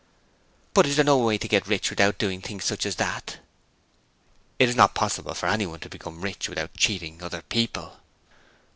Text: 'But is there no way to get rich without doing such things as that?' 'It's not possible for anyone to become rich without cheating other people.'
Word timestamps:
'But 0.73 0.87
is 0.87 0.95
there 0.95 1.05
no 1.05 1.19
way 1.19 1.37
to 1.37 1.47
get 1.47 1.67
rich 1.67 1.91
without 1.91 2.17
doing 2.17 2.41
such 2.41 2.47
things 2.47 2.85
as 2.87 2.95
that?' 2.95 3.37
'It's 4.57 4.73
not 4.75 4.95
possible 4.95 5.35
for 5.35 5.45
anyone 5.45 5.79
to 5.81 5.89
become 5.89 6.21
rich 6.21 6.49
without 6.49 6.73
cheating 6.75 7.21
other 7.21 7.43
people.' 7.43 7.97